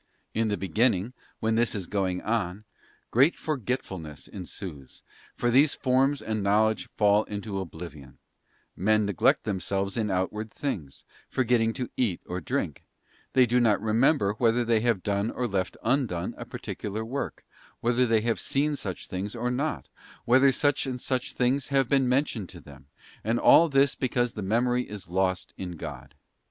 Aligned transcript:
In 0.33 0.47
the 0.47 0.57
beginning, 0.57 1.13
when 1.41 1.53
this 1.53 1.75
is 1.75 1.85
going 1.85 2.23
on, 2.23 2.63
great 3.11 3.37
forgetfulness 3.37 4.27
ensues, 4.27 5.03
for 5.35 5.51
these 5.51 5.75
forms 5.75 6.23
and 6.23 6.41
knowledge 6.41 6.89
fall 6.97 7.23
into 7.25 7.59
oblivion, 7.59 8.17
men 8.75 9.05
neglect 9.05 9.43
themselves 9.43 9.97
in 9.97 10.09
outward 10.09 10.51
things, 10.51 11.05
forgetting 11.29 11.71
to 11.73 11.87
eat 11.97 12.19
or 12.25 12.41
drink; 12.41 12.83
they 13.33 13.45
do 13.45 13.59
not 13.59 13.79
remember 13.79 14.33
whether 14.39 14.65
they 14.65 14.79
have 14.79 15.03
done 15.03 15.29
or 15.29 15.45
left 15.47 15.77
undone 15.83 16.33
a 16.35 16.45
particular 16.45 17.05
work, 17.05 17.45
whether 17.79 18.07
they 18.07 18.21
have 18.21 18.39
seen 18.39 18.75
such 18.75 19.05
things 19.07 19.35
or 19.35 19.51
not, 19.51 19.85
or 19.85 19.95
whether 20.25 20.51
such 20.51 20.87
and 20.87 20.99
such 20.99 21.33
things 21.33 21.67
have 21.67 21.87
been 21.87 22.09
mentioned 22.09 22.49
to 22.49 22.59
them; 22.59 22.87
and 23.23 23.37
all 23.39 23.69
this 23.69 23.93
because 23.93 24.33
the 24.33 24.41
Memory 24.41 24.81
is 24.89 25.11
lost 25.11 25.49
GRACE 25.49 25.53
PERFECTS 25.67 25.69
NATURE. 25.69 25.77
209. 25.77 26.03
in 26.07 26.07
God. 26.09 26.15